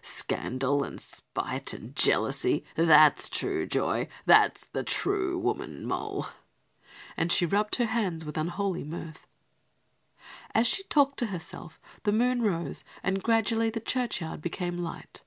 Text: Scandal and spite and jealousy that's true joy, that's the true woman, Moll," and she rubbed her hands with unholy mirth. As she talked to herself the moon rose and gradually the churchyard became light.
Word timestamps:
Scandal 0.00 0.82
and 0.84 0.98
spite 0.98 1.74
and 1.74 1.94
jealousy 1.94 2.64
that's 2.76 3.28
true 3.28 3.66
joy, 3.66 4.08
that's 4.24 4.64
the 4.72 4.82
true 4.82 5.38
woman, 5.38 5.84
Moll," 5.84 6.28
and 7.14 7.30
she 7.30 7.44
rubbed 7.44 7.74
her 7.76 7.84
hands 7.84 8.24
with 8.24 8.38
unholy 8.38 8.84
mirth. 8.84 9.26
As 10.54 10.66
she 10.66 10.84
talked 10.84 11.18
to 11.18 11.26
herself 11.26 11.78
the 12.04 12.12
moon 12.12 12.40
rose 12.40 12.84
and 13.02 13.22
gradually 13.22 13.68
the 13.68 13.80
churchyard 13.80 14.40
became 14.40 14.78
light. 14.78 15.24